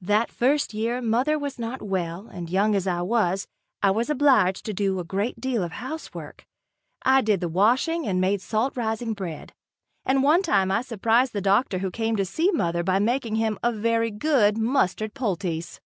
[0.00, 3.46] That first year mother was not well and young as I was,
[3.82, 6.46] I was obliged to do a great deal of housework.
[7.02, 9.52] I did the washing and made salt rising bread.
[10.06, 13.58] And one time I surprised the doctor who came to see mother by making him
[13.62, 15.80] a very good mustard poultice.